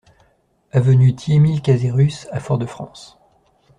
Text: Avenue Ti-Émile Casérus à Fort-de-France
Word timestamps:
Avenue 0.71 1.13
Ti-Émile 1.15 1.61
Casérus 1.61 2.25
à 2.31 2.39
Fort-de-France 2.39 3.19